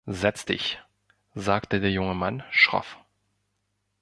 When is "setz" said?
0.07-0.45